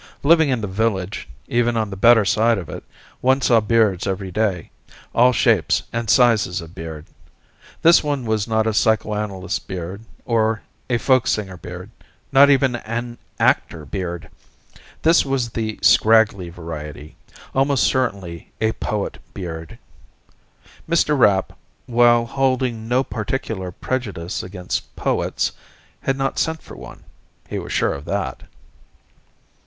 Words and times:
Living 0.23 0.49
in 0.49 0.61
the 0.61 0.67
Village, 0.67 1.27
even 1.47 1.77
on 1.77 1.91
the 1.91 1.95
better 1.95 2.25
side 2.25 2.57
of 2.57 2.69
it, 2.69 2.83
one 3.19 3.39
saw 3.39 3.59
beards 3.59 4.07
every 4.07 4.31
day, 4.31 4.71
all 5.13 5.31
shapes 5.31 5.83
and 5.93 6.09
sizes 6.09 6.59
of 6.59 6.73
beard. 6.73 7.05
This 7.83 8.03
one 8.03 8.25
was 8.25 8.47
not 8.47 8.65
a 8.65 8.73
psychoanalyst 8.73 9.67
beard, 9.67 10.01
or 10.25 10.63
a 10.89 10.97
folk 10.97 11.27
singer 11.27 11.55
beard; 11.55 11.91
not 12.31 12.49
even 12.49 12.77
an 12.77 13.19
actor 13.39 13.85
beard. 13.85 14.27
This 15.03 15.23
was 15.23 15.49
the 15.49 15.77
scraggly 15.83 16.49
variety, 16.49 17.15
almost 17.53 17.83
certainly 17.83 18.51
a 18.59 18.71
poet 18.71 19.19
beard. 19.35 19.77
Mr. 20.89 21.15
Rapp, 21.15 21.55
while 21.85 22.25
holding 22.25 22.87
no 22.87 23.03
particular 23.03 23.71
prejudice 23.71 24.41
against 24.41 24.95
poets, 24.95 25.51
had 26.01 26.17
not 26.17 26.39
sent 26.39 26.63
for 26.63 26.75
one, 26.75 27.03
he 27.47 27.59
was 27.59 27.71
sure 27.71 27.93
of 27.93 28.05
that. 28.05 28.41